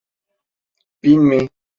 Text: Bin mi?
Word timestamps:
Bin 1.03 1.21
mi? 1.21 1.47